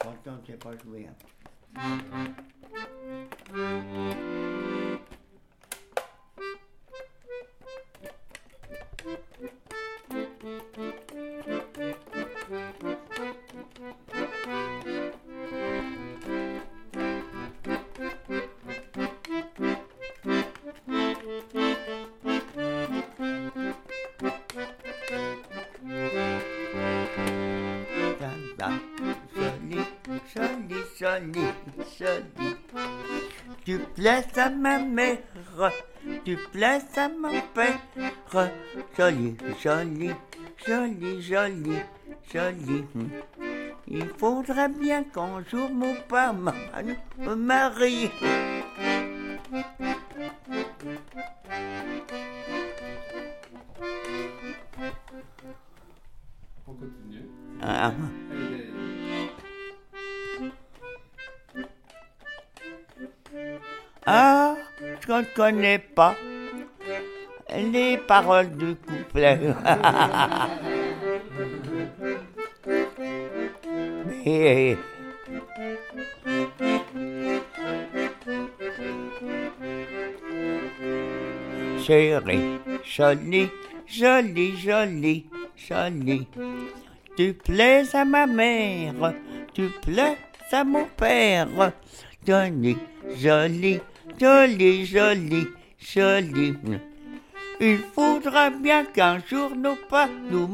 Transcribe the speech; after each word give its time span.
Pourtant, 0.00 0.38
je 0.46 0.52
sais 0.52 0.58
pas 0.58 0.70
jouer. 0.82 1.08
Joli, 30.68 30.84
joli, 30.98 31.44
joli. 31.98 32.56
Tu 33.64 33.78
plais 33.94 34.26
à 34.36 34.50
ma 34.50 34.78
mère, 34.78 35.18
tu 36.24 36.36
plais 36.52 36.80
à 36.96 37.08
mon 37.08 37.40
père. 37.54 37.78
Joli, 38.96 39.36
joli, 39.62 40.10
joli, 40.66 41.22
joli, 41.22 41.78
joli. 42.32 42.84
Il 43.86 44.08
faudrait 44.18 44.68
bien 44.68 45.04
qu'un 45.04 45.42
jour 45.50 45.68
mon 45.70 45.94
père 46.08 46.32
me 46.34 47.34
marie. 47.34 48.10
On 56.66 56.72
continue. 56.72 57.28
Ah, 57.62 57.92
ah, 64.12 64.56
je 65.06 65.12
ne 65.12 65.22
connais 65.36 65.78
pas 65.78 66.16
les 67.56 67.96
paroles 67.96 68.50
du 68.56 68.74
couplet. 68.74 69.38
Mais 74.24 74.76
chérie, 81.86 82.58
jolie, 82.84 83.48
jolie, 83.86 84.56
jolie, 84.56 85.26
jolie. 85.56 86.26
Tu 87.16 87.34
plais 87.34 87.84
à 87.94 88.04
ma 88.04 88.26
mère, 88.26 89.14
tu 89.54 89.68
plais 89.82 90.16
à 90.50 90.64
mon 90.64 90.84
père. 90.96 91.48
Jolie, 92.26 92.76
jolie, 93.16 93.80
Joli, 94.18 94.84
joli, 94.84 95.46
joli. 95.78 96.54
Il 97.60 97.78
faudra 97.94 98.50
bien 98.50 98.84
qu'un 98.84 99.18
jour 99.18 99.54
nos 99.54 99.76
pas 99.88 100.08
nous 100.30 100.48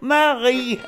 marient. 0.00 0.78